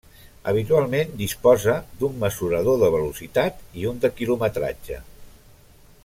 [0.51, 4.99] Habitualment disposa d'un mesurador de velocitat i un de quilometratge.